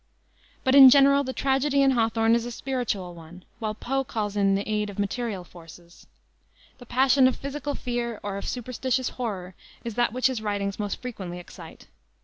But 0.63 0.73
in 0.73 0.89
general 0.89 1.23
the 1.23 1.31
tragedy 1.31 1.83
in 1.83 1.91
Hawthorne 1.91 2.33
is 2.33 2.43
a 2.47 2.51
spiritual 2.51 3.13
one, 3.13 3.45
while 3.59 3.75
Poe 3.75 4.03
calls 4.03 4.35
in 4.35 4.55
the 4.55 4.67
aid 4.67 4.89
of 4.89 4.97
material 4.97 5.43
forces. 5.43 6.07
The 6.79 6.87
passion 6.87 7.27
of 7.27 7.35
physical 7.35 7.75
fear 7.75 8.19
or 8.23 8.37
of 8.37 8.47
superstitious 8.49 9.09
horror 9.09 9.53
is 9.83 9.93
that 9.93 10.11
which 10.11 10.25
his 10.25 10.41
writings 10.41 10.79
most 10.79 11.03
frequently 11.03 11.37
excite. 11.37 11.85